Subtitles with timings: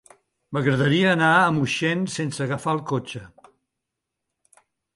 [0.55, 3.25] M'agradaria anar a Moixent sense agafar el cotxe.